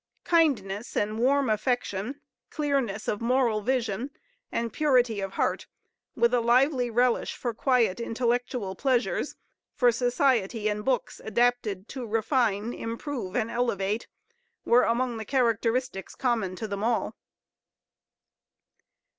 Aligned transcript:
Kindness 0.25 0.97
and 0.97 1.19
warm 1.19 1.47
affection, 1.47 2.21
clearness 2.49 3.07
of 3.07 3.21
moral 3.21 3.61
vision, 3.61 4.09
and 4.51 4.73
purity 4.73 5.19
of 5.21 5.33
heart, 5.33 5.67
with 6.15 6.33
a 6.33 6.41
lively 6.41 6.89
relish 6.89 7.35
for 7.35 7.53
quiet 7.53 7.99
intellectual 7.99 8.73
pleasures, 8.73 9.35
for 9.75 9.91
society 9.91 10.67
and 10.67 10.83
books 10.83 11.21
adapted 11.23 11.87
to 11.89 12.07
refine, 12.07 12.73
improve 12.73 13.35
and 13.35 13.51
elevate, 13.51 14.07
were 14.65 14.85
among 14.85 15.17
the 15.17 15.23
characteristics 15.25 16.15
common 16.15 16.55
to 16.55 16.67
them 16.67 16.83
all. 16.83 17.15